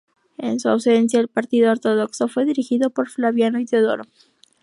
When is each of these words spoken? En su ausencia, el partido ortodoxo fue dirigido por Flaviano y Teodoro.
En 0.39 0.59
su 0.59 0.67
ausencia, 0.67 1.19
el 1.19 1.27
partido 1.27 1.71
ortodoxo 1.71 2.27
fue 2.27 2.43
dirigido 2.43 2.89
por 2.89 3.07
Flaviano 3.07 3.59
y 3.59 3.65
Teodoro. 3.65 4.05